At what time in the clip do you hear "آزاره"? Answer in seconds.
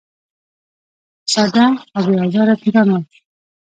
2.25-2.55